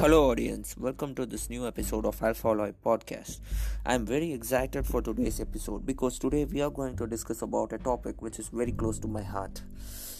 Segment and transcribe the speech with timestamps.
[0.00, 0.78] Hello, audience.
[0.78, 3.40] Welcome to this new episode of Alpha Alloy podcast.
[3.84, 7.78] I'm very excited for today's episode because today we are going to discuss about a
[7.78, 9.60] topic which is very close to my heart.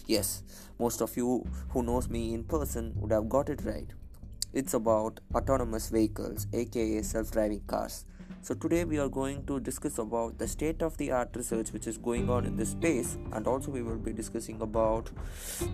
[0.07, 0.43] Yes,
[0.79, 3.87] most of you who knows me in person would have got it right.
[4.53, 8.05] It's about autonomous vehicles, aka self-driving cars.
[8.43, 11.87] So today we are going to discuss about the state of the art research which
[11.87, 15.11] is going on in this space and also we will be discussing about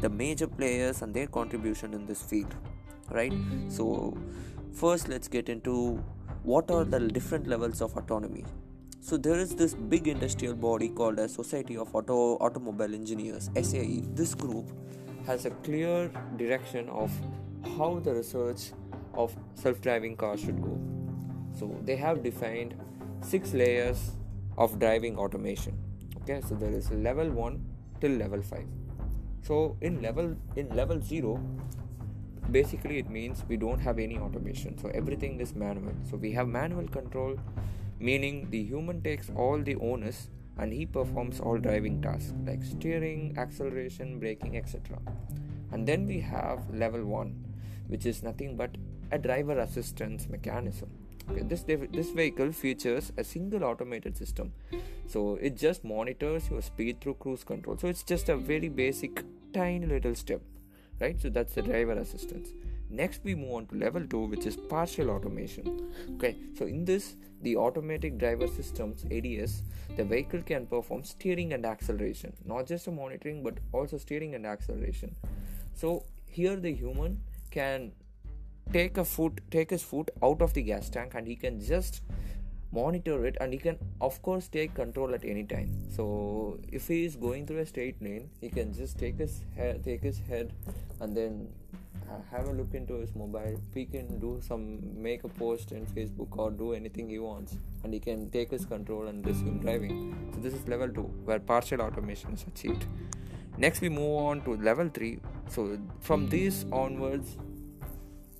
[0.01, 2.55] the major players and their contribution in this field
[3.11, 3.33] right?
[3.69, 4.17] So
[4.73, 6.03] first let's get into
[6.43, 8.45] what are the different levels of autonomy.
[9.01, 14.03] So there is this big industrial body called as society of auto automobile engineers sae
[14.21, 14.71] this group
[15.27, 17.13] has a clear direction of
[17.77, 18.73] how the research
[19.15, 20.79] of self-driving cars should go.
[21.59, 22.75] So they have defined
[23.21, 24.11] six layers
[24.59, 25.79] of driving automation.
[26.23, 27.65] Okay so there is level 1
[28.01, 28.67] till level 5
[29.47, 31.41] so in level in level 0
[32.51, 34.79] basically it means we don't have any automation.
[34.79, 35.95] So everything is manual.
[36.11, 37.37] So we have manual control
[37.99, 43.35] meaning the human takes all the onus and he performs all driving tasks like steering
[43.39, 44.99] acceleration braking etc
[45.73, 47.35] and then we have level 1
[47.89, 48.77] which is nothing but
[49.13, 50.91] a driver assistance mechanism.
[51.31, 54.53] Okay, this this vehicle features a single automated system.
[55.07, 57.77] So it just monitors your speed through cruise control.
[57.79, 60.41] So it's just a very basic tiny little step
[61.01, 61.21] right?
[61.21, 62.49] So that's the driver assistance.
[62.89, 65.93] Next we move on to level 2 which is partial automation.
[66.15, 66.37] Okay?
[66.57, 69.63] So in this the automatic driver systems ads
[69.97, 72.33] the vehicle can perform steering and acceleration.
[72.45, 75.15] Not just monitoring but also steering and acceleration.
[75.75, 77.93] So here the human can
[78.73, 82.03] take a foot take his foot out of the gas tank and he can just
[82.79, 85.71] monitor it and he can of course take control at any time.
[85.91, 89.85] So if he is going through a straight lane he can just take his head
[89.85, 90.53] take his head
[91.01, 91.49] and then
[92.31, 93.61] have a look into his mobile.
[93.75, 97.93] He can do some make a post in facebook or do anything he wants and
[97.93, 100.31] he can take his control and resume driving.
[100.35, 102.87] So this is level 2 where partial automation is achieved.
[103.59, 105.19] Next we move on to level 3
[105.49, 107.37] so from this onwards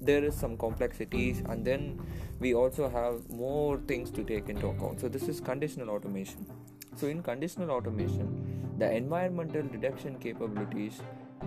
[0.01, 2.01] there is some complexities and then
[2.39, 5.01] we also have more things to take into account.
[5.01, 6.47] So this is conditional automation.
[6.97, 11.01] So in conditional automation the environmental detection capabilities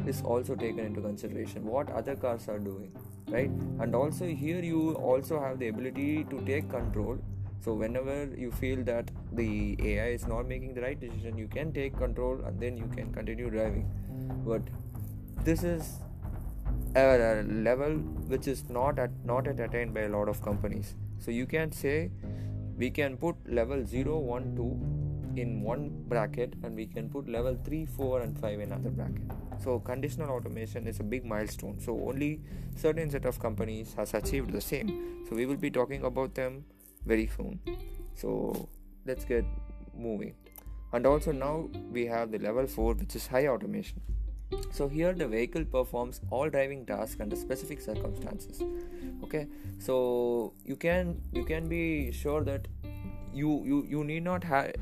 [0.07, 1.65] is also taken into consideration.
[1.65, 2.91] What other cars are doing
[3.27, 3.51] right?
[3.79, 7.19] And also here you also have the ability to take control.
[7.61, 11.73] So whenever you feel that the ai is not making the right decision you can
[11.73, 13.89] take control and then you can continue driving.
[14.45, 14.61] But
[15.43, 15.99] this is
[16.95, 20.95] a level which is not at not at attained by a lot of companies.
[21.19, 22.11] So you can say
[22.77, 27.57] we can put level 0 1 2 in one bracket and we can put level
[27.63, 29.31] 3 4 and 5 in another bracket.
[29.63, 31.79] So conditional automation is a big milestone.
[31.79, 32.41] So only
[32.75, 35.25] certain set of companies has achieved the same.
[35.27, 36.65] So we will be talking about them
[37.05, 37.59] very soon.
[38.15, 38.69] So
[39.05, 39.45] let's get
[39.95, 40.33] moving.
[40.91, 44.01] And also now we have the level 4 which is high automation
[44.71, 48.61] so here the vehicle performs all driving tasks under specific circumstances.
[49.23, 49.47] Okay?
[49.79, 52.67] So you can you can be sure that
[53.33, 54.73] you you you need not have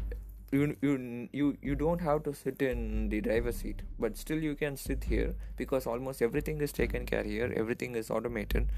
[0.52, 4.56] you, you you you don't have to sit in the driver's seat but still you
[4.56, 8.70] can sit here because almost everything is taken care here everything is automated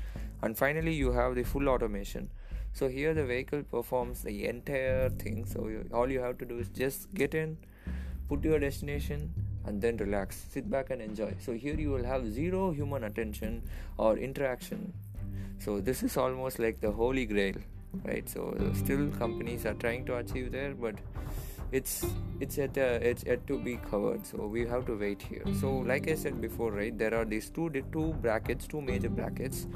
[0.41, 2.29] and finally you have the full automation.
[2.71, 5.45] So here the vehicle performs the entire thing.
[5.45, 7.57] So you, all you have to do is just get in
[8.29, 9.33] put your destination
[9.69, 11.33] and then relax sit back and enjoy.
[11.39, 13.61] So here you will have zero human attention
[13.97, 14.93] or interaction.
[15.59, 17.55] So this is almost like the holy grail
[18.05, 18.27] right?
[18.29, 20.95] So still companies are trying to achieve there but
[21.71, 22.05] it's
[22.39, 24.25] it's at uh, it's yet to be covered.
[24.25, 25.45] So we have to wait here.
[25.59, 29.67] So like i said before right there are these two two brackets two major brackets.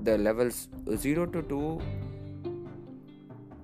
[0.00, 1.82] The levels 0 to 2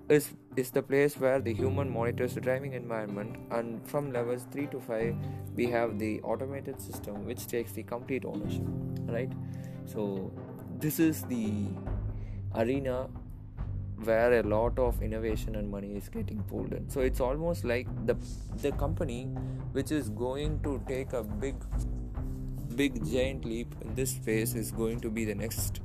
[0.09, 4.67] is is the place where the human monitors the driving environment and from levels 3
[4.69, 5.17] to 5
[5.57, 8.63] we have the automated system which takes the complete ownership
[9.07, 9.33] right?
[9.87, 10.33] So
[10.79, 11.67] this is the
[12.55, 13.09] arena
[14.03, 16.89] where a lot of innovation and money is getting pulled in.
[16.91, 18.17] So it's almost like the
[18.63, 19.25] the company
[19.73, 21.55] which is going to take a big
[22.77, 25.81] big giant leap in this phase is going to be the next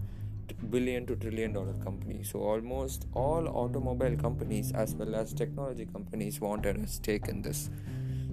[0.72, 2.24] billion to trillion dollar company.
[2.24, 7.69] So almost all automobile companies as well as technology companies wanted a stake in this.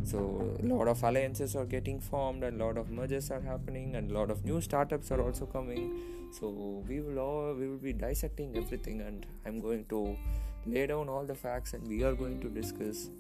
[0.05, 3.97] So a lot of alliances are getting formed and a lot of mergers are happening
[3.97, 6.01] and a lot of new startups are also coming.
[6.31, 10.17] So we will all we will be dissecting everything and I'm going to
[10.65, 13.11] lay down all the facts and we are going to discuss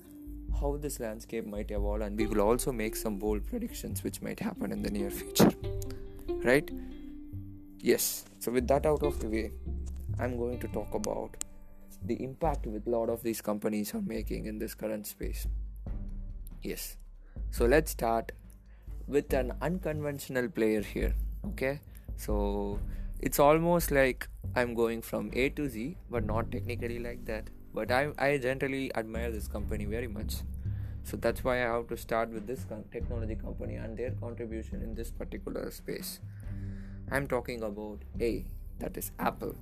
[0.61, 4.41] how this landscape might evolve and we will also make some bold predictions which might
[4.41, 5.53] happen in the near future.
[6.45, 6.71] Right?
[7.81, 8.25] Yes.
[8.39, 9.51] So with that out of the way
[10.19, 11.45] i'm going to talk about
[12.05, 15.47] the impact with a lot of these companies are making in this current space.
[16.63, 16.97] Yes.
[17.51, 18.33] So let's start
[19.07, 21.15] with an unconventional player here
[21.49, 21.81] okay?
[22.17, 22.79] So
[23.21, 27.51] it's almost like i'm going from a to z but not technically like that.
[27.75, 30.37] But i, I generally admire this company very much.
[31.05, 34.95] So that's why i have to start with this technology company and their contribution in
[34.95, 36.21] this particular space
[37.11, 38.45] i'm talking about a
[38.79, 39.55] that is apple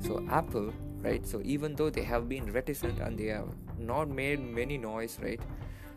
[0.00, 4.40] so apple right so even though they have been reticent and they have not made
[4.40, 5.40] many noise right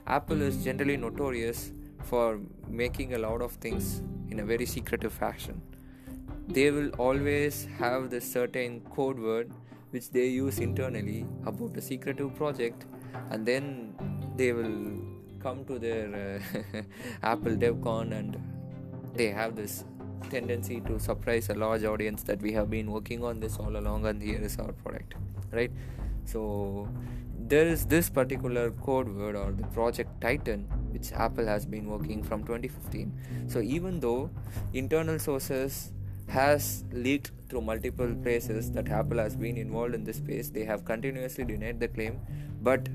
[0.08, 1.72] apple is generally notorious
[2.04, 5.62] for making a lot of things in a very secretive fashion.
[6.48, 9.52] They will always have this certain code word
[9.92, 12.86] which they use internally about a secretive project,
[13.30, 13.94] and then
[14.38, 15.02] they will
[15.40, 16.42] come to their
[16.76, 16.82] uh,
[17.24, 18.38] Apple DevCon and
[19.16, 19.84] they have this
[20.30, 24.06] tendency to surprise a large audience that we have been working on this all along
[24.06, 25.16] and here is our product
[25.52, 25.72] right?
[26.26, 26.88] So
[27.48, 32.22] there is this particular code word or the project titan which apple has been working
[32.24, 34.30] from 2015 so even though
[34.74, 35.92] internal sources
[36.28, 40.86] has leaked through multiple places that apple has been involved in this space they have
[40.86, 42.20] continuously denied the claim
[42.62, 42.88] but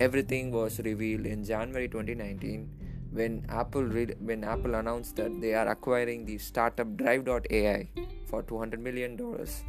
[0.00, 2.85] everything was revealed in january 2019
[3.18, 3.88] when apple
[4.30, 7.88] when apple announced that they are acquiring the startup drive.ai
[8.26, 9.64] for 200 million dollars.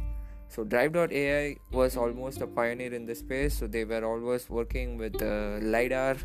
[0.50, 3.58] So drive.ai was almost a pioneer in this space.
[3.58, 6.16] So they were always working with uh, lidar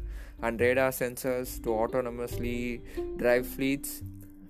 [0.41, 2.81] and radar sensors to autonomously
[3.17, 4.01] drive fleets.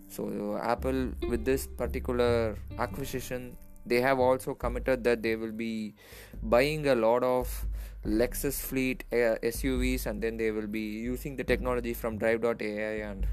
[0.09, 5.95] So apple with this particular acquisition they have also committed that they will be
[6.41, 7.65] buying a lot of
[8.05, 13.27] lexus fleet uh, suvs and then they will be using the technology from drive.ai and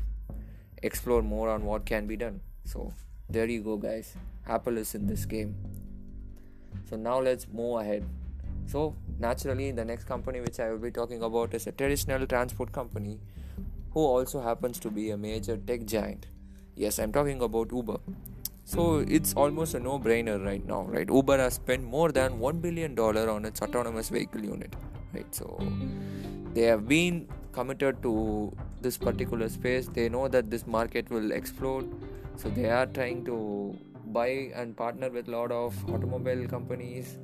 [0.82, 2.40] explore more on what can be done.
[2.64, 2.92] So
[3.28, 4.14] there you go guys.
[4.46, 5.54] Apple is in this game.
[6.88, 8.04] So now let's move ahead.
[8.66, 12.72] So naturally the next company which i will be talking about is a traditional transport
[12.72, 13.18] company
[13.90, 16.26] who also happens to be a major tech giant.
[16.76, 17.98] Yes i'm talking about uber
[18.72, 21.08] so it's almost a no-brainer right now right?
[21.08, 24.74] Uber has spent more than 1 billion dollar on its autonomous vehicle unit
[25.12, 25.34] right?
[25.34, 25.58] So
[26.54, 29.88] they have been committed to this particular space.
[29.88, 31.92] They know that this market will explode.
[32.36, 33.76] So they are trying to
[34.06, 37.18] buy and partner with a lot of automobile companies.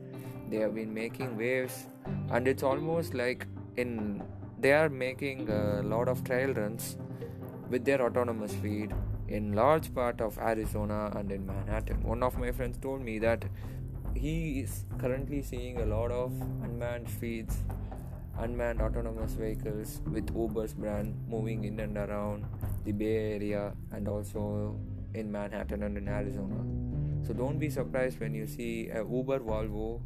[0.51, 1.87] They have been making waves.
[2.31, 3.47] And it's almost like
[3.77, 4.23] in
[4.59, 6.97] they are making a lot of trial runs
[7.69, 8.95] with their autonomous feed
[9.29, 13.45] in large part of arizona and in manhattan one of my friends told me that
[14.17, 16.33] he is currently seeing a lot of
[16.63, 17.59] unmanned fleets,
[18.39, 22.45] unmanned autonomous vehicles with uber's brand moving in and around
[22.85, 24.79] the bay area and also
[25.15, 27.27] in Manhattan and in Arizona.
[27.27, 30.01] So don't be surprised when you see a Uber Volvo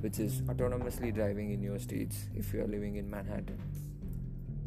[0.00, 3.58] which is autonomously driving in your streets if you are living in Manhattan.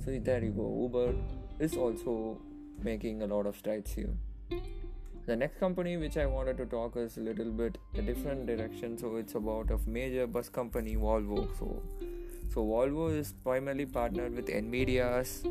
[0.03, 0.67] So there you go.
[0.81, 1.13] Uber
[1.59, 2.41] is also
[2.83, 4.13] making a lot of strides here.
[5.25, 8.97] The next company which I wanted to talk is a little bit a different direction.
[8.97, 11.47] So it's about a major bus company, Volvo.
[11.59, 11.81] So
[12.53, 15.43] so Volvo is primarily partnered with Nvidia's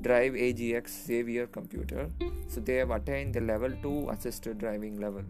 [0.00, 2.08] Drive AGX Xavier computer.
[2.48, 5.22] So they have attained the level 2 assisted driving level.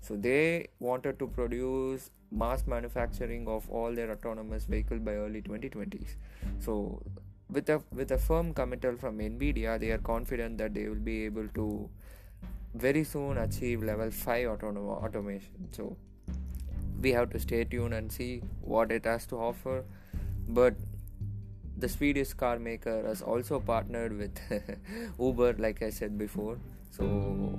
[0.00, 6.14] So they wanted to produce mass manufacturing of all their autonomous vehicles by early 2020s.
[6.60, 7.02] So
[7.50, 11.24] with a with a firm committal from Nvidia, they are confident that they will be
[11.24, 11.88] able to
[12.74, 15.68] very soon achieve level 5 autonomous automation.
[15.72, 15.96] So
[17.00, 19.84] we have to stay tuned and see what it has to offer
[20.48, 20.74] but
[21.78, 24.38] the Swedish car maker has also partnered with
[25.18, 26.56] Uber, like I said before.
[26.90, 27.04] So,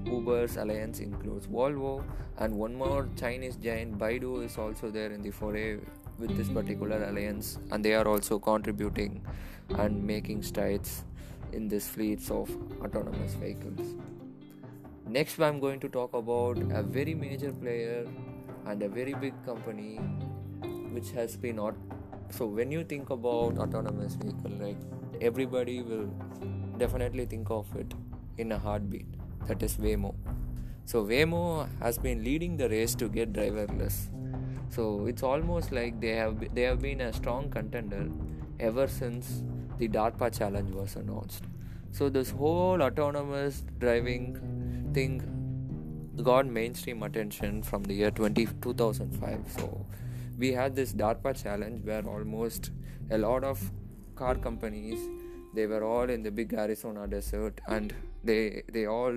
[0.05, 2.03] Uber's alliance includes Volvo,
[2.39, 5.77] and one more Chinese giant, Baidu, is also there in the foray
[6.17, 9.23] with this particular alliance, and they are also contributing
[9.75, 11.03] and making strides
[11.51, 12.49] in this fleets of
[12.81, 13.95] autonomous vehicles.
[15.07, 18.07] Next, I'm going to talk about a very major player
[18.65, 19.95] and a very big company
[20.91, 21.59] which has been
[22.29, 24.77] so when you think about autonomous vehicle right
[25.21, 26.09] everybody will
[26.77, 27.93] definitely think of it
[28.37, 29.05] in a heartbeat.
[29.47, 30.15] That is waymo.
[30.85, 34.09] So waymo has been leading the race to get driverless.
[34.69, 38.09] So it's almost like they have they have been a strong contender
[38.59, 39.43] ever since
[39.77, 41.43] the darpa challenge was announced.
[41.91, 45.37] So this whole autonomous driving thing
[46.23, 49.85] got mainstream attention from the year 20, 2005 so
[50.37, 52.71] we had this DARPA challenge where almost
[53.11, 53.59] a lot of
[54.15, 54.99] car companies
[55.53, 57.93] they were all in the big Arizona desert and
[58.23, 59.13] they they all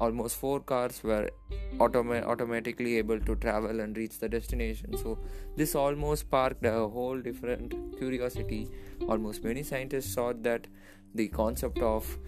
[0.00, 1.30] almost four cars were
[1.78, 4.96] automa- automatically able to travel and reach the destination.
[4.96, 5.18] So
[5.56, 8.68] this almost sparked a whole different curiosity.
[9.08, 10.66] Almost many scientists thought that
[11.14, 12.18] the concept of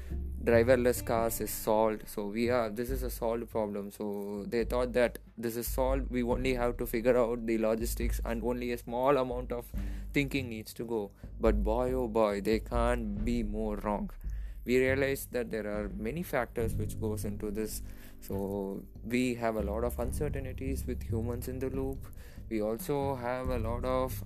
[0.44, 2.02] driverless cars is solved.
[2.08, 3.90] So we are this is a solved problem.
[3.90, 6.10] So they thought that this is solved.
[6.10, 9.66] We only have to figure out the logistics and only a small amount of
[10.12, 11.10] thinking needs to go.
[11.40, 14.10] But boy oh boy they can't be more wrong
[14.66, 17.82] we realize that there are many factors which goes into this.
[18.20, 22.06] So we have a lot of uncertainties with humans in the loop.
[22.50, 24.22] We also have a lot of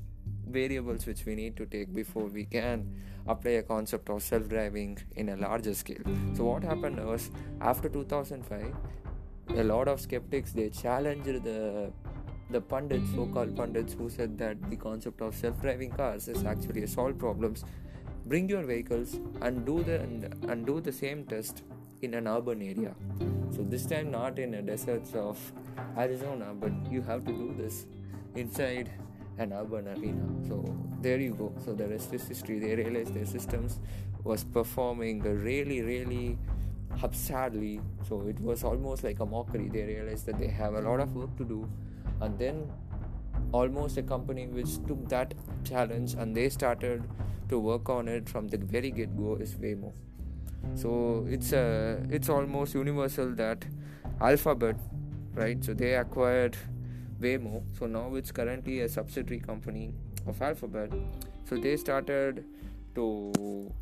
[0.47, 2.93] variables which we need to take before we can
[3.29, 6.03] apply a concept of self-driving in a larger scale.
[6.35, 7.31] So what happened was
[7.61, 8.75] after 2005
[9.57, 11.93] a lot of skeptics they challenged the
[12.51, 16.89] the pundits so-called pundits who said that the concept of self-driving cars is actually a
[16.89, 17.65] solved problems
[18.31, 19.97] bring your vehicles and do the
[20.49, 21.63] and, do the same test
[22.01, 22.95] in an urban area.
[23.55, 25.39] So this time not in the deserts of
[25.99, 27.87] arizona but you have to do this
[28.37, 28.91] inside
[29.39, 30.29] an urban arena.
[30.47, 30.63] So
[31.01, 31.53] there you go.
[31.65, 32.61] So the rest is history.
[32.61, 33.81] They realized their systems
[34.23, 36.39] was performing really really
[37.03, 37.81] absurdly.
[38.09, 39.69] So it was almost like a mockery.
[39.69, 41.69] They realized that they have a lot of work to do.
[42.21, 42.71] And then
[43.53, 47.03] almost a company which took that challenge and they started
[47.49, 49.93] to work on it from the very get go is Waymo.
[50.75, 53.65] So it's a it's almost universal that
[54.21, 54.77] Alphabet,
[55.35, 55.65] right?
[55.65, 56.57] So they acquired
[57.21, 57.63] Waymo.
[57.79, 59.93] So now it's currently a subsidiary company
[60.27, 60.93] of Alphabet.
[61.49, 62.45] So they started
[62.95, 63.73] to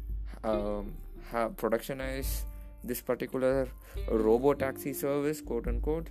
[0.44, 0.94] um,
[1.30, 2.42] have productionize
[2.84, 3.68] this particular
[4.10, 6.10] robo taxi service, quote unquote,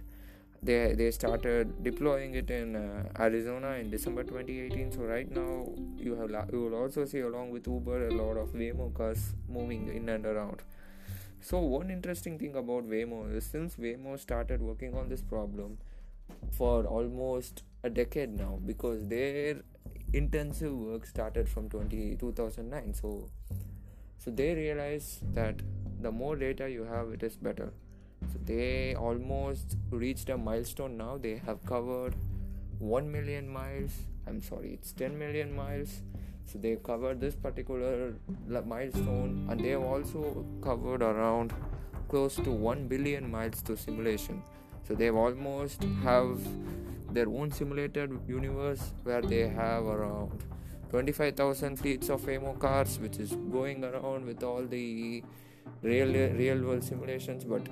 [0.63, 4.91] they they started deploying it in uh, Arizona in December 2018.
[4.91, 8.37] So right now you have la- you will also see along with Uber a lot
[8.37, 10.61] of Waymo cars moving in and around.
[11.41, 15.77] So one interesting thing about Waymo is since Waymo started working on this problem
[16.51, 19.57] for almost a decade now because their
[20.13, 23.29] intensive work started from 20, 2009 so
[24.17, 25.61] so they realized that
[26.01, 27.71] the more data you have it is better
[28.31, 31.17] so they almost reached a milestone now.
[31.17, 32.15] They have covered
[32.79, 33.91] 1 million miles.
[34.27, 36.01] I'm sorry it's 10 million miles.
[36.46, 38.15] So they've covered this particular
[38.65, 41.53] milestone and they have also covered around
[42.07, 44.41] close to 1 billion miles to simulation.
[44.88, 46.39] So they've almost have
[47.12, 50.43] their own simulated universe where they have around
[50.89, 55.24] 25,000 fleets of Waymo cars which is going around with all the
[55.81, 57.67] real real world simulations but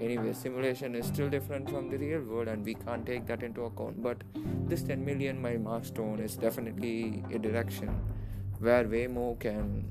[0.00, 3.64] anyway simulation is still different from the real world and we can't take that into
[3.64, 4.22] account but
[4.66, 7.88] this 10 million mile milestone is definitely a direction
[8.60, 9.86] where Waymo can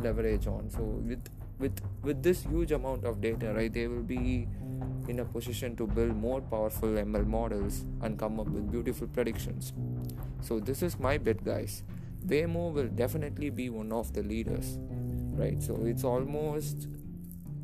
[0.00, 0.70] leverage on.
[0.70, 4.48] So with with with this huge amount of data right they will be
[5.08, 9.72] in a position to build more powerful ml models and come up with beautiful predictions.
[10.40, 11.82] So this is my bet guys.
[12.26, 14.78] Waymo will definitely be one of the leaders
[15.34, 15.62] right?
[15.62, 16.88] So it's almost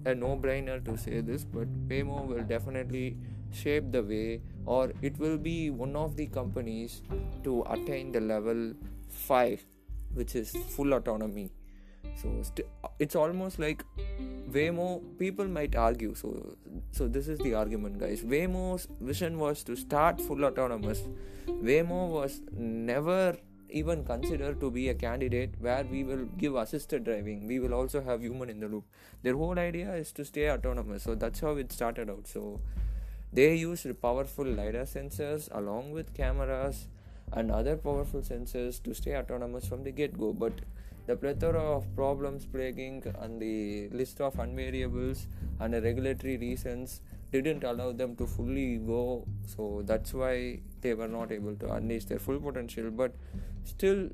[0.05, 3.17] a no-brainer to say this, but Waymo will definitely
[3.51, 7.03] shape the way, or it will be one of the companies
[7.45, 8.75] to attain the level
[9.09, 9.65] five,
[10.15, 11.51] which is full autonomy.
[12.17, 12.67] So st-
[12.99, 13.85] it's almost like
[14.51, 15.03] Waymo.
[15.19, 16.15] People might argue.
[16.15, 16.57] So
[16.91, 18.23] so this is the argument, guys.
[18.23, 21.03] Waymo's vision was to start full autonomous.
[21.47, 23.37] Waymo was never
[23.71, 27.47] even consider to be a candidate where we will give assisted driving.
[27.47, 28.85] We will also have human in the loop.
[29.23, 31.03] Their whole idea is to stay autonomous.
[31.03, 32.27] So that's how it started out.
[32.27, 32.61] So
[33.33, 36.89] they used powerful lidar sensors along with cameras
[37.33, 40.53] and other powerful sensors to stay autonomous from the get go but
[41.07, 45.27] the plethora of problems plaguing and the list of unvariables
[45.61, 47.01] and the regulatory reasons
[47.33, 52.05] didn't allow them to fully go so that's why they were not able to unleash
[52.07, 52.91] their full potential.
[52.91, 53.15] But
[53.65, 54.09] still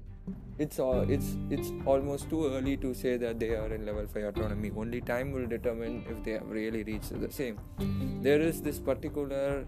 [0.58, 4.24] it's uh, it's it's almost too early to say that they are in level 5
[4.24, 4.72] autonomy.
[4.76, 7.58] Only time will determine if they have really reached the same.
[8.22, 9.66] There is this particular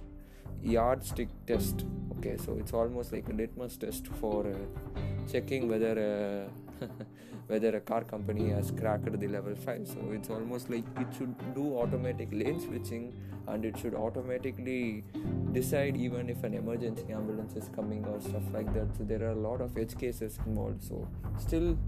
[0.62, 1.85] yardstick test
[2.19, 2.37] okay?
[2.37, 5.00] So it's almost like a litmus test for uh,
[5.31, 6.49] checking whether
[6.81, 6.87] uh,
[7.49, 11.35] whether a car company has cracked the level 5 so it's almost like it should
[11.55, 13.12] do automatic lane switching
[13.49, 15.05] and it should automatically
[15.53, 18.88] decide even if an emergency ambulance is coming or stuff like that.
[18.97, 20.83] So there are a lot of edge cases involved.
[20.83, 21.79] So still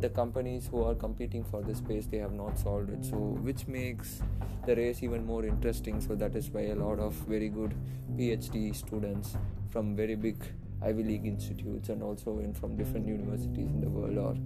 [0.00, 3.04] the companies who are competing for this space they have not solved it.
[3.04, 4.22] So which makes
[4.66, 6.00] the race even more interesting.
[6.00, 7.74] So that is why a lot of very good
[8.16, 9.36] phd students
[9.70, 10.36] from very big
[10.84, 14.36] Ivy League institutes and also in from different universities in the world are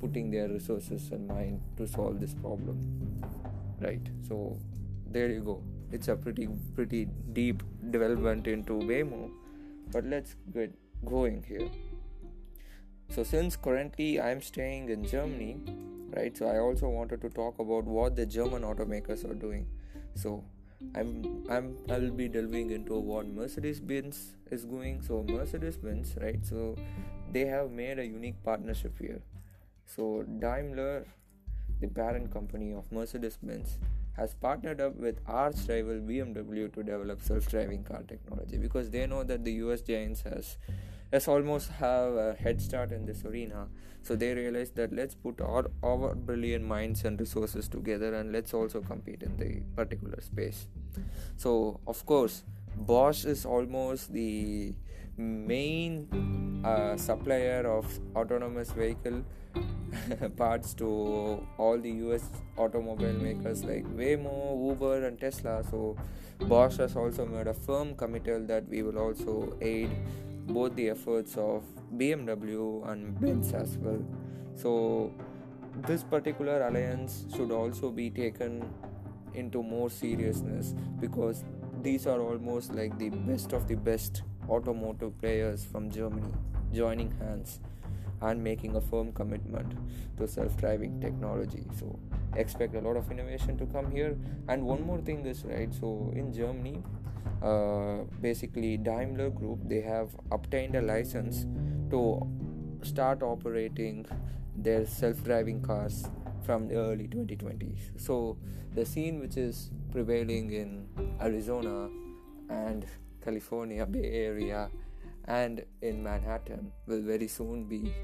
[0.00, 3.22] putting their resources and mind to solve this problem.
[3.80, 4.08] Right.
[4.26, 4.58] So
[5.12, 7.06] there you go it's a pretty pretty
[7.38, 9.30] deep development into waymo
[9.92, 11.68] but let's get going here
[13.14, 15.60] so since currently i'm staying in germany
[16.16, 19.66] right so i also wanted to talk about what the german automakers are doing
[20.14, 20.42] so
[20.94, 25.00] i'm i'm i'll be delving into what mercedes benz is going.
[25.02, 26.44] So mercedes benz right?
[26.44, 26.76] So
[27.32, 29.22] they have made a unique partnership here.
[29.86, 31.06] So daimler
[31.80, 33.78] the parent company of mercedes benz
[34.16, 39.22] has partnered up with arch rival BMW to develop self-driving car technology because they know
[39.24, 40.58] that the US giants has
[41.12, 43.66] has almost have a head start in this arena
[44.02, 48.54] so they realized that let's put our, our brilliant minds and resources together and let's
[48.54, 50.66] also compete in the particular space
[51.36, 52.44] so of course
[52.76, 54.74] bosch is almost the
[55.16, 59.22] main uh, supplier of autonomous vehicle
[60.36, 62.24] parts to all the US
[62.56, 65.62] automobile makers like Waymo, Uber, and Tesla.
[65.70, 65.96] So,
[66.40, 69.90] Bosch has also made a firm committal that we will also aid
[70.46, 71.62] both the efforts of
[71.96, 74.04] BMW and Benz as well.
[74.54, 75.12] So,
[75.86, 78.68] this particular alliance should also be taken
[79.34, 81.44] into more seriousness because
[81.82, 86.32] these are almost like the best of the best automotive players from Germany
[86.72, 87.60] joining hands
[88.22, 89.74] and making a firm commitment
[90.18, 91.64] to self driving technology.
[91.78, 91.98] So,
[92.36, 94.16] expect a lot of innovation to come here.
[94.48, 96.82] And one more thing is right so, in Germany,
[97.42, 101.46] uh, basically, Daimler Group they have obtained a license
[101.90, 102.02] to
[102.82, 104.06] start operating
[104.56, 106.04] their self driving cars
[106.42, 107.90] from the early 2020s.
[107.96, 108.36] So,
[108.74, 110.86] the scene which is prevailing in
[111.20, 111.88] Arizona
[112.48, 112.86] and
[113.24, 114.70] California, Bay Area,
[115.26, 117.94] and in Manhattan will very soon be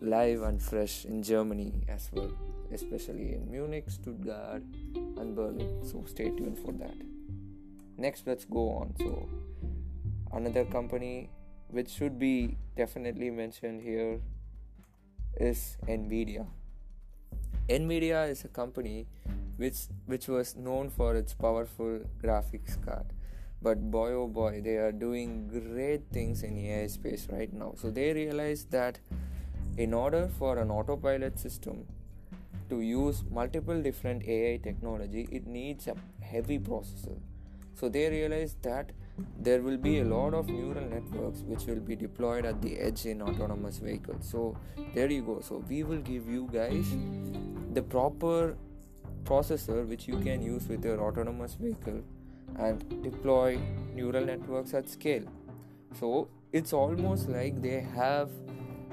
[0.00, 2.30] live and fresh in Germany as well,
[2.72, 4.62] especially in Munich, Stuttgart,
[4.94, 5.84] and Berlin.
[5.84, 6.94] So stay tuned for that.
[7.96, 8.94] Next, let's go on.
[8.98, 9.28] So,
[10.32, 11.30] another company
[11.68, 14.20] which should be definitely mentioned here
[15.36, 16.46] is Nvidia.
[17.68, 19.06] Nvidia is a company
[19.56, 23.06] which which was known for its powerful graphics card
[23.62, 27.74] but boy oh boy they are doing great things in ai space right now.
[27.76, 28.98] So they realize that
[29.76, 31.86] in order for an autopilot system
[32.70, 37.18] to use multiple different ai technology it needs a heavy processor.
[37.74, 38.92] So they realize that
[39.38, 43.06] there will be a lot of neural networks which will be deployed at the edge
[43.06, 44.28] in autonomous vehicles.
[44.28, 44.56] So
[44.94, 45.40] there you go.
[45.40, 46.86] So we will give you guys
[47.72, 48.56] the proper
[49.24, 52.02] processor which you can use with your autonomous vehicle
[52.58, 53.58] and deploy
[53.94, 55.24] neural networks at scale.
[55.98, 58.30] So it's almost like they have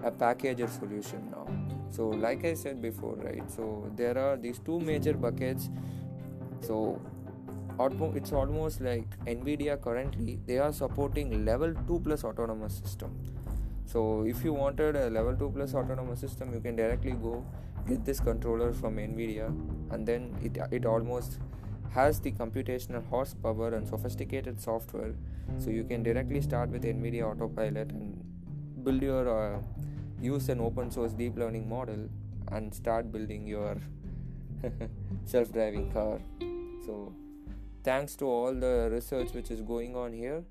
[0.03, 1.47] a packager solution now.
[1.91, 3.49] So, like I said before, right?
[3.51, 5.69] So, there are these two major buckets.
[6.61, 7.01] So,
[7.79, 13.17] it's almost like Nvidia currently they are supporting level 2 plus autonomous system.
[13.85, 17.43] So, if you wanted a level 2 plus autonomous system, you can directly go
[17.87, 19.47] get this controller from Nvidia,
[19.91, 21.39] and then it it almost
[21.93, 25.13] has the computational horsepower and sophisticated software
[25.57, 28.23] so you can directly start with nvidia autopilot and
[28.83, 29.59] build your uh,
[30.21, 32.07] use an open source deep learning model
[32.51, 33.77] and start building your
[35.25, 36.19] self-driving car.
[36.85, 37.13] So
[37.83, 40.43] thanks to all the research which is going on here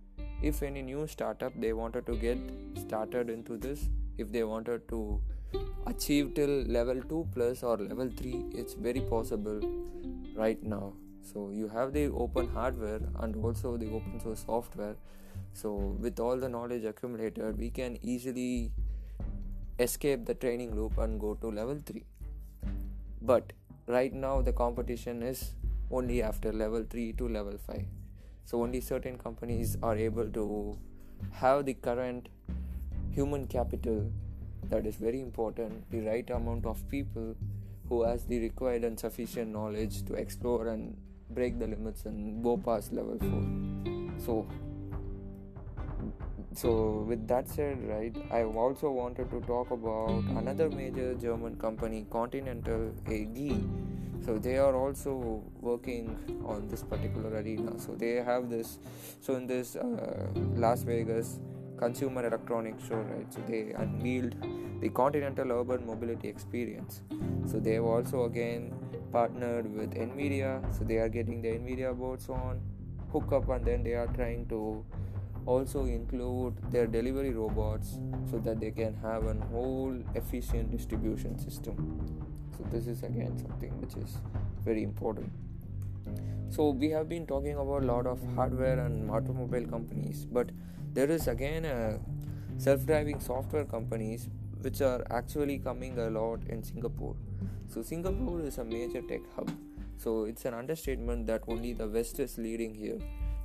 [0.42, 2.38] if any new startup they wanted to get
[2.76, 5.20] started into this if they wanted to
[5.86, 9.60] achieve till level 2 plus or level 3 it's very possible
[10.36, 10.92] right now
[11.32, 14.96] so you have the open hardware and also the open source software.
[15.52, 18.72] So with all the knowledge accumulated we can easily
[19.78, 22.04] escape the training loop and go to level 3
[23.22, 23.52] but
[23.86, 25.54] right now the competition is
[25.90, 27.84] only after level 3 to level 5
[28.44, 30.76] so only certain companies are able to
[31.30, 32.28] have the current
[33.12, 34.10] human capital
[34.64, 37.34] that is very important the right amount of people
[37.88, 40.96] who has the required and sufficient knowledge to explore and
[41.30, 44.46] break the limits and go past level 4 so
[46.54, 52.06] so with that said right i also wanted to talk about another major german company
[52.10, 53.38] continental ag
[54.24, 57.78] so they are also working on this particular arena.
[57.78, 58.78] So they have this
[59.20, 61.40] so in this uh, las vegas
[61.78, 64.34] consumer electronics show right so they unveiled
[64.80, 67.02] the continental urban mobility experience.
[67.46, 68.72] So they have also again
[69.12, 70.62] partnered with nvidia.
[70.76, 72.60] So they are getting the nvidia boards on
[73.12, 74.84] hook up and then they are trying to
[75.46, 77.98] also include their delivery robots
[78.30, 81.76] so that they can have a whole efficient distribution system.
[82.56, 84.18] So this is again something which is
[84.64, 85.32] very important.
[86.50, 90.50] So we have been talking about a lot of hardware and automobile companies but
[90.92, 91.98] there is again a
[92.58, 94.28] self-driving software companies
[94.62, 97.14] which are actually coming a lot in singapore.
[97.68, 99.50] So singapore is a major tech hub.
[99.96, 102.98] So it's an understatement that only the west is leading here.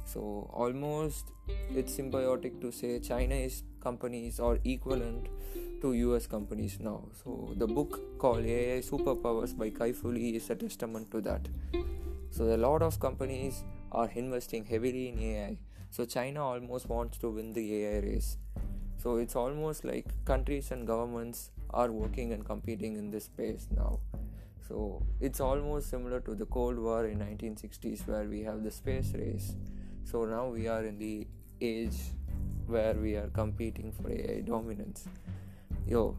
[0.06, 1.32] So almost
[1.70, 5.28] it's symbiotic to say chinese companies are equivalent
[5.82, 7.08] to us companies now.
[7.24, 11.48] So the book called ai superpowers by kai fu lee is a testament to that.
[12.30, 15.58] So a lot of companies are investing heavily in ai
[15.96, 18.38] so china almost wants to win the ai race
[19.04, 24.00] so it's almost like countries and governments are working and competing in this space now.
[24.66, 29.14] So it's almost similar to the cold war in 1960s where we have the space
[29.14, 29.56] race.
[30.06, 31.28] So now we are in the
[31.60, 31.98] age
[32.66, 35.06] where we are competing for ai dominance.
[35.86, 36.16] Yo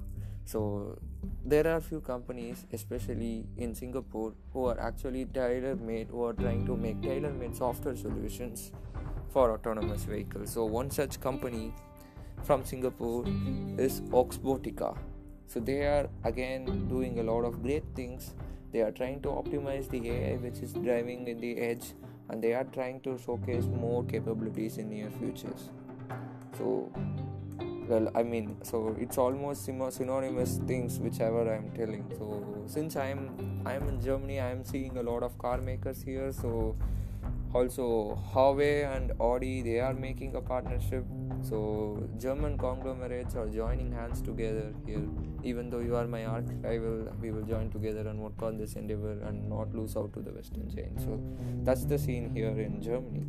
[0.46, 0.98] so
[1.42, 6.66] there are few companies especially in singapore who are actually tailor made who are trying
[6.66, 8.72] to make tailor made software solutions
[9.34, 10.50] for autonomous vehicles.
[10.50, 11.72] So one such company
[12.44, 13.24] from singapore
[13.78, 14.96] is oxbotica.
[15.46, 18.34] So they are again doing a lot of great things.
[18.72, 21.92] They are trying to optimize the ai which is driving in the edge
[22.28, 25.68] and they are trying to showcase more capabilities in near futures.
[26.58, 26.90] So
[27.88, 32.04] well i mean so it's almost synonymous things whichever i'm telling.
[32.18, 36.32] So since i'm i'm in germany i'm seeing a lot of car makers here.
[36.32, 36.76] So
[37.54, 41.04] also Huawei and Audi they are making a partnership
[41.48, 45.06] so German conglomerates are joining hands together here.
[45.42, 48.74] Even though you are my arch rival we will join together and work on this
[48.74, 50.98] endeavor and not lose out to the western chain.
[50.98, 51.20] So
[51.62, 53.26] that's the scene here in Germany.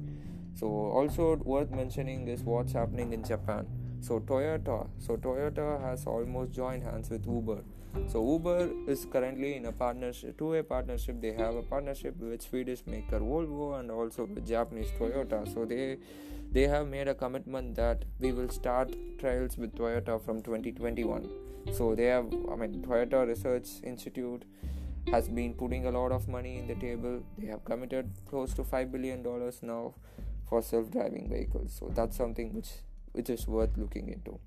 [0.54, 3.67] So also worth mentioning is what's happening in Japan.
[3.99, 7.63] So Toyota, so Toyota has almost joined hands with Uber.
[8.08, 11.21] So Uber is currently in a partnership, two-way partnership.
[11.21, 15.51] They have a partnership with Swedish maker Volvo and also with Japanese Toyota.
[15.53, 15.97] So they
[16.51, 21.29] they have made a commitment that we will start trials with Toyota from 2021.
[21.73, 24.45] So they have, I mean, Toyota Research Institute
[25.12, 27.23] has been putting a lot of money in the table.
[27.38, 29.95] They have committed close to five billion dollars now
[30.47, 31.75] for self-driving vehicles.
[31.79, 32.69] So that's something which
[33.13, 34.39] which is worth looking into.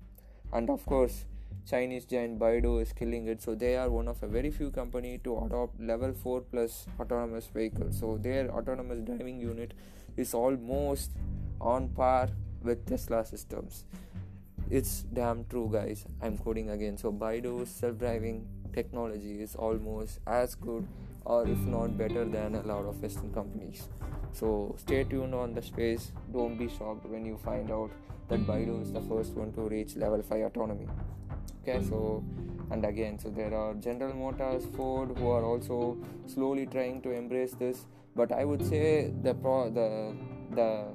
[0.53, 1.25] And of course,
[1.69, 3.41] Chinese giant Baidu is killing it.
[3.41, 7.47] So they are one of a very few company to adopt level 4 plus autonomous
[7.47, 7.99] vehicles.
[7.99, 9.73] So their autonomous driving unit
[10.17, 11.11] is almost
[11.61, 12.29] on par
[12.63, 13.85] with Tesla systems.
[14.69, 16.05] It's damn true, guys.
[16.21, 16.97] I'm quoting again.
[16.97, 20.87] So Baidu's self-driving technology is almost as good
[21.25, 23.87] or if not better than a lot of Western companies.
[24.33, 26.11] So stay tuned on the space.
[26.31, 27.91] Don't be shocked when you find out
[28.27, 30.87] that Baidu is the first one to reach level 5 autonomy.
[31.61, 32.23] Okay, so
[32.71, 37.53] and again, so there are General Motors, Ford who are also slowly trying to embrace
[37.53, 37.85] this.
[38.15, 40.15] But I would say the pro, the
[40.55, 40.87] the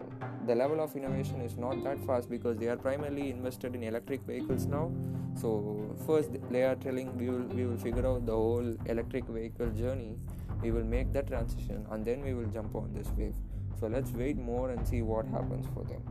[0.46, 4.22] the level of innovation is not that fast because they are primarily invested in electric
[4.22, 4.92] vehicles now.
[5.40, 9.70] So first they are telling we will we will figure out the whole electric vehicle
[9.70, 10.16] journey.
[10.62, 13.35] We will make that transition and then we will jump on this wave.
[13.79, 16.03] So let's wait more and see what happens for them.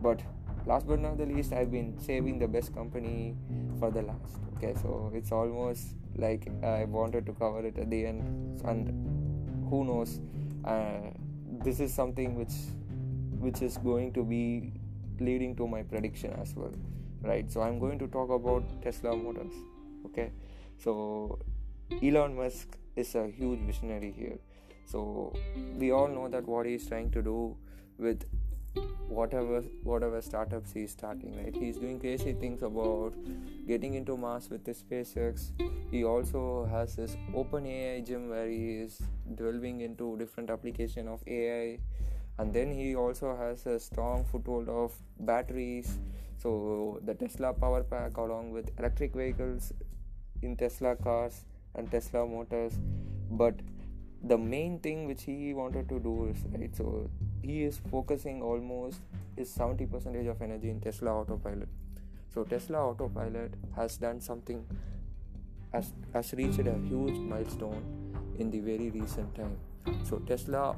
[0.00, 0.22] But
[0.66, 3.36] last but not the least i've been saving the best company
[3.78, 4.74] for the last okay?
[4.80, 10.20] So it's almost like i wanted to cover it at the end and who knows?
[10.64, 11.10] Uh,
[11.64, 12.54] this is something which
[13.38, 14.72] which is going to be
[15.20, 16.72] leading to my prediction as well
[17.22, 17.50] right?
[17.50, 19.52] So i'm going to talk about tesla motors
[20.06, 20.32] okay?
[20.78, 21.38] So
[22.02, 24.38] elon musk is a huge visionary here.
[24.86, 25.34] So
[25.78, 27.56] we all know that what he's trying to do
[27.98, 28.24] with
[29.08, 31.54] whatever whatever startups he's starting right?
[31.54, 33.14] He's doing crazy things about
[33.66, 35.50] getting into mars with the spacex.
[35.90, 39.00] He also has this open ai gym where he is
[39.34, 41.78] delving into different application of ai
[42.38, 45.98] and then he also has a strong foothold of batteries.
[46.38, 49.72] So the tesla power pack along with electric vehicles
[50.42, 52.78] in tesla cars and tesla motors.
[53.30, 53.54] But
[54.22, 57.08] the main thing which he wanted to do is right so
[57.46, 59.00] he is focusing almost
[59.36, 61.68] is 70 percentage of energy in tesla autopilot.
[62.34, 64.64] So tesla autopilot has done something
[65.72, 67.82] has, has reached a huge milestone
[68.38, 69.56] in the very recent time.
[70.04, 70.76] So tesla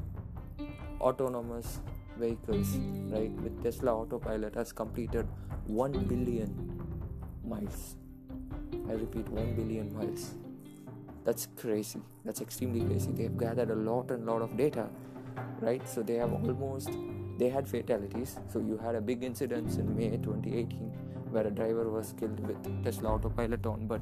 [1.00, 1.80] autonomous
[2.18, 2.76] vehicles
[3.12, 5.26] right with tesla autopilot has completed
[5.66, 6.50] 1 billion
[7.44, 7.96] miles.
[8.88, 10.34] I repeat 1 billion miles.
[11.24, 12.00] That's crazy.
[12.24, 13.12] That's extremely crazy.
[13.12, 14.88] They've gathered a lot and lot of data
[15.60, 16.90] right so they have almost
[17.38, 20.78] they had fatalities so you had a big incident in may 2018
[21.30, 24.00] where a driver was killed with tesla autopilot on but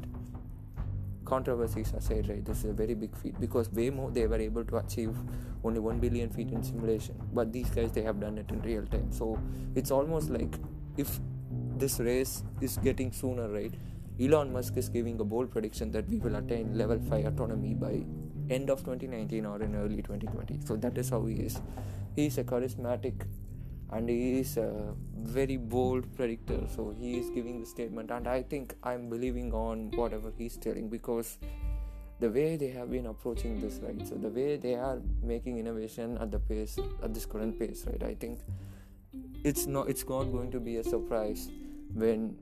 [1.26, 4.76] controversies aside, right, this is a very big feat because Waymo they were able to
[4.78, 5.14] achieve
[5.64, 8.86] only 1 billion feet in simulation, but these guys they have done it in real
[8.86, 9.12] time.
[9.12, 9.38] So
[9.74, 10.54] it's almost like
[10.96, 11.20] if
[11.76, 13.74] this race is getting sooner, right?
[14.18, 18.04] Elon Musk is giving a bold prediction that we will attain level 5 autonomy by
[18.50, 20.60] end of 2019 or in early 2020.
[20.64, 21.60] So that is how he is.
[22.14, 23.26] He is a charismatic
[23.92, 28.42] and he is a very bold predictor so he is giving the statement and i
[28.42, 31.38] think i'm believing on whatever he's telling because
[32.18, 36.16] the way they have been approaching this right so the way they are making innovation
[36.18, 38.40] at the pace at this current pace right i think
[39.44, 41.50] it's not it's not going to be a surprise
[41.92, 42.36] when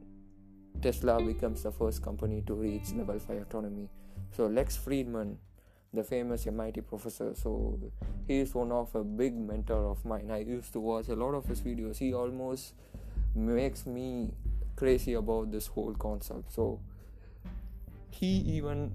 [0.81, 3.89] tesla becomes the first company to reach level 5 autonomy
[4.31, 5.37] so lex fridman
[5.95, 7.35] the famous MIT professor.
[7.35, 7.79] So
[8.27, 10.31] he is one of a big mentor of mine.
[10.31, 11.99] I used to watch a lot of his videos.
[11.99, 12.75] He almost
[13.35, 14.31] makes me
[14.77, 16.53] crazy about this whole concept.
[16.53, 16.81] So
[18.11, 18.27] he
[18.57, 18.93] even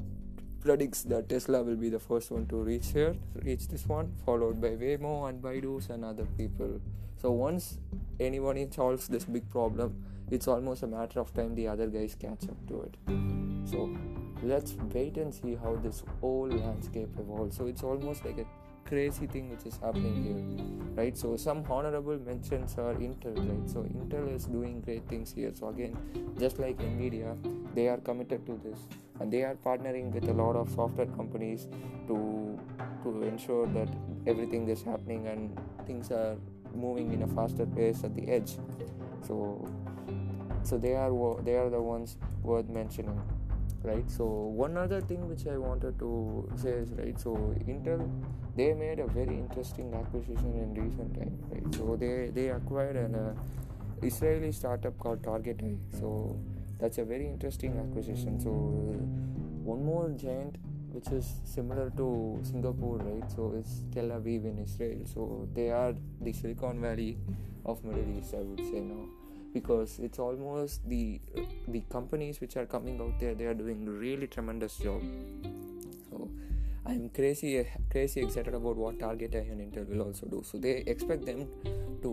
[0.62, 4.62] predicts that Tesla will be the first one to reach here, reach this one, followed
[4.62, 6.82] by Waymo and Baidu's and other people.
[7.22, 7.78] So once
[8.20, 12.44] anybody solves this big problem, it's almost a matter of time the other guys catch
[12.44, 12.96] up to it.
[13.70, 13.90] So
[14.44, 17.58] let's wait and see how this whole landscape evolves.
[17.58, 18.46] So it's almost like a
[18.86, 21.16] crazy thing which is happening here, right?
[21.18, 23.70] So some honorable mentions are Intel, right?
[23.70, 25.52] So Intel is doing great things here.
[25.54, 25.98] So again,
[26.40, 27.36] just like Nvidia,
[27.76, 28.80] they are committed to this,
[29.20, 31.68] and they are partnering with a lot of software companies
[32.08, 32.60] to
[33.04, 33.90] to ensure that
[34.28, 36.36] everything is happening and things are
[36.74, 38.58] moving in a faster pace at the edge.
[39.28, 39.68] So
[40.64, 41.12] so they are
[41.44, 43.22] they are the ones worth mentioning
[43.84, 44.10] right?
[44.10, 47.36] So one other thing which i wanted to say is right so
[47.68, 48.10] intel
[48.56, 51.76] they made a very interesting acquisition in recent time right?
[51.76, 53.34] So they they acquired an uh,
[54.02, 55.62] israeli startup called target
[56.00, 56.38] so
[56.80, 58.40] that's a very interesting acquisition.
[58.40, 60.56] So one more giant
[60.92, 63.30] which is similar to singapore right?
[63.32, 65.02] So it's tel aviv in israel.
[65.06, 67.18] So they are the silicon valley
[67.66, 69.19] of middle east i would say now
[69.54, 71.20] because it's almost the
[71.68, 75.02] the companies which are coming out there they are doing really tremendous job.
[76.10, 76.30] So
[76.86, 80.44] i'm crazy crazy excited about what target and intel will also do.
[80.44, 81.48] So they expect them
[82.02, 82.12] to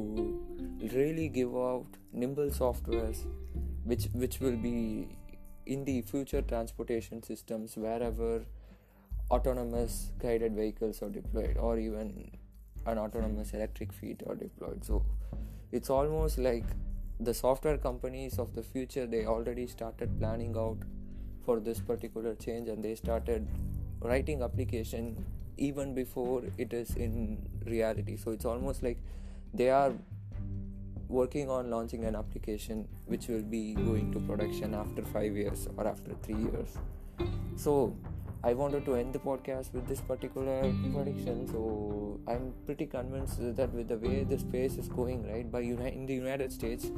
[0.95, 3.25] really give out nimble softwares
[3.85, 5.09] which which will be
[5.67, 8.45] in the future transportation systems wherever
[9.31, 12.31] autonomous guided vehicles are deployed or even
[12.87, 14.85] an autonomous electric fleet are deployed.
[14.85, 15.05] So
[15.73, 16.65] it's almost like
[17.21, 20.79] the software companies of the future they already started planning out
[21.45, 23.47] for this particular change and they started
[24.01, 25.25] writing application
[25.57, 28.17] even before it is in reality.
[28.17, 28.99] So it's almost like
[29.55, 29.93] they are
[31.09, 35.87] working on launching an application which will be going to production after 5 years or
[35.87, 36.77] after 3 years.
[37.55, 37.97] So
[38.47, 40.61] I wanted to end the podcast with this particular
[40.95, 41.49] prediction.
[41.49, 45.93] So I'm pretty convinced that with the way the space is going, right, by uni-
[45.93, 46.93] in the United States,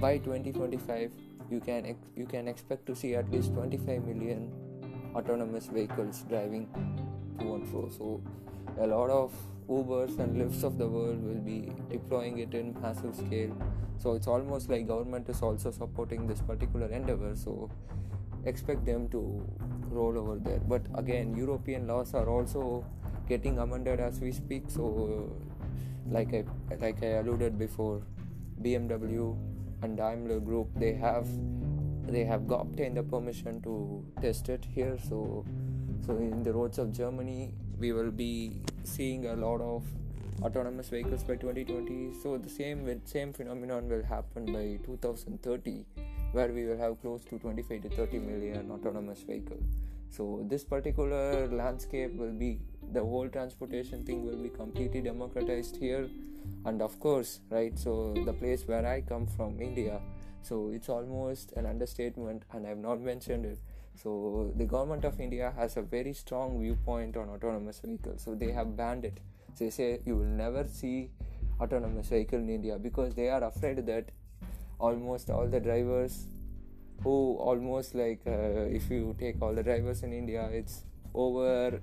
[0.00, 1.12] by 2025,
[1.50, 4.48] you can ex- you can expect to see at least 25 million
[5.14, 6.66] autonomous vehicles driving
[7.38, 7.84] to and fro.
[7.98, 8.22] So
[8.78, 9.36] a lot of
[9.68, 13.54] Ubers and Lyfts of the world will be deploying it in massive scale.
[13.98, 17.36] So it's almost like government is also supporting this particular endeavor.
[17.36, 17.68] So
[18.46, 19.22] expect them to
[19.92, 20.60] roll over there.
[20.60, 22.84] But again european laws are also
[23.28, 24.64] getting amended as we speak.
[24.68, 25.32] So
[26.10, 26.44] like i
[26.80, 28.02] like i alluded before
[28.62, 29.36] bmw
[29.82, 31.28] and daimler group they have
[32.06, 34.98] they have obtained the permission to test it here.
[35.08, 35.44] So
[36.06, 39.84] so in the roads of germany we will be seeing a lot of
[40.42, 45.84] autonomous vehicles by 2020 so the same with same phenomenon will happen by 2030
[46.32, 49.64] where we will have close to 25 to 30 million autonomous vehicles
[50.10, 52.60] so this particular landscape will be
[52.92, 56.08] the whole transportation thing will be completely democratized here.
[56.64, 60.00] And of course right so the place where i come from india
[60.40, 63.58] so it's almost an understatement and i've not mentioned it.
[63.94, 68.22] So the government of india has a very strong viewpoint on autonomous vehicles.
[68.22, 69.18] So they have banned it.
[69.54, 71.10] So they say you will never see
[71.60, 74.10] autonomous vehicle in india because they are afraid that
[74.78, 76.26] almost all the drivers
[77.02, 81.80] who almost like uh, if you take all the drivers in India, it's over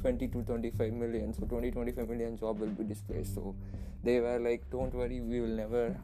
[0.00, 1.32] 20 to 25 million.
[1.32, 3.34] So 20 25 million job will be displaced.
[3.34, 3.54] So
[4.02, 5.96] they were like, don't worry, we will never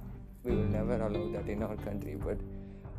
[0.44, 2.16] we will never allow that in our country.
[2.24, 2.38] But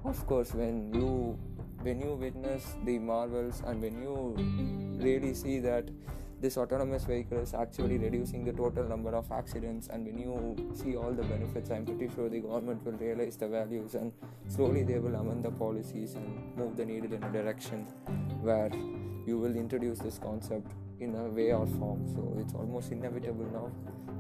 [0.05, 1.37] of course, when you
[1.81, 4.35] when you witness the marvels and when you
[5.01, 5.89] really see that
[6.41, 10.95] this autonomous vehicle is actually reducing the total number of accidents and when you see
[10.95, 14.13] all the benefits i'm pretty sure the government will realize the values and
[14.47, 17.85] slowly they will amend the policies and move the needle in a direction
[18.41, 18.71] where
[19.25, 22.05] you will introduce this concept in a way or form.
[22.13, 23.71] So it's almost inevitable now.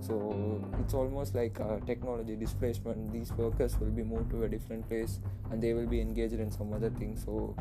[0.01, 1.55] So it's almost like
[1.85, 3.11] technology displacement.
[3.11, 5.19] These workers will be moved to a different place
[5.51, 7.17] and they will be engaged in some other thing.
[7.17, 7.55] So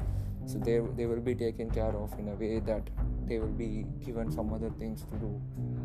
[0.47, 2.89] so they, they will be taken care of in a way that
[3.29, 5.41] they will be given some other things to do.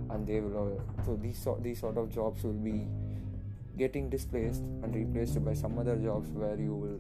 [0.10, 2.88] And they will so these sort these sort of jobs will be
[3.78, 7.00] getting displaced and replaced by some other jobs where you will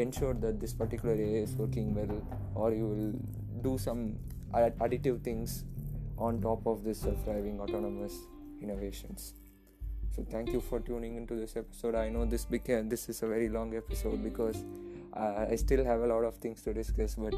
[0.00, 2.22] ensure that this particular area is working well
[2.54, 4.16] or you will do some
[4.54, 5.64] additive things
[6.18, 8.14] on top of this self-driving autonomous
[8.62, 9.34] innovations.
[10.14, 11.94] So thank you for tuning into this episode.
[11.94, 14.64] I know this became this is a very long episode because
[15.16, 17.34] uh, i still have a lot of things to discuss but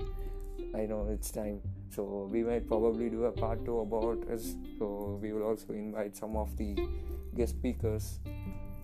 [0.75, 1.61] i know it's time.
[1.91, 4.55] So we might probably do a part two about us.
[4.79, 6.77] So we will also invite some of the
[7.35, 8.21] guest speakers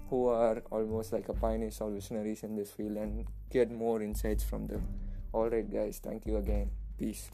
[0.09, 4.45] who are almost like a pioneers or visionaries in this field and get more insights
[4.45, 4.87] from them.
[5.33, 6.01] All right guys.
[6.03, 6.71] Thank you again.
[6.99, 7.31] Peace